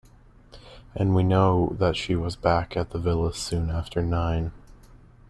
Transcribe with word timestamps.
And 0.95 1.13
we 1.13 1.21
know 1.21 1.75
that 1.77 1.95
she 1.95 2.15
was 2.15 2.35
back 2.35 2.75
at 2.75 2.89
the 2.89 2.97
villa 2.97 3.35
soon 3.35 3.69
after 3.69 4.01
nine. 4.01 4.51